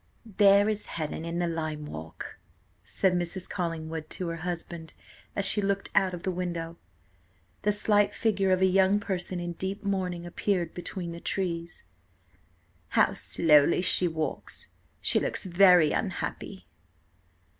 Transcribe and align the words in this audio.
"There 0.25 0.67
is 0.67 0.87
Helen 0.97 1.25
in 1.25 1.37
the 1.37 1.45
lime 1.47 1.85
walk," 1.85 2.39
said 2.83 3.13
Mrs. 3.13 3.47
Collingwood 3.47 4.09
to 4.09 4.29
her 4.29 4.37
husband, 4.37 4.95
as 5.35 5.45
she 5.45 5.61
looked 5.61 5.91
out 5.93 6.15
of 6.15 6.23
the 6.23 6.31
window. 6.31 6.77
The 7.61 7.71
slight 7.71 8.11
figure 8.11 8.49
of 8.49 8.63
a 8.63 8.65
young 8.65 8.99
person 8.99 9.39
in 9.39 9.53
deep 9.53 9.83
mourning 9.83 10.25
appeared 10.25 10.73
between 10.73 11.11
the 11.11 11.19
trees, 11.19 11.83
"How 12.89 13.13
slowly 13.13 13.83
she 13.83 14.07
walks! 14.07 14.69
She 15.01 15.19
looks 15.19 15.45
very 15.45 15.91
unhappy!" 15.91 16.65